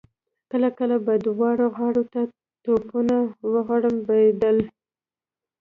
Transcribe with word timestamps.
کله 0.51 0.69
کله 0.79 0.95
به 1.05 1.13
دواړو 1.27 1.65
غاړو 1.77 2.03
ته 2.13 2.21
توپونه 2.63 3.17
وغړمبېدل. 3.51 4.57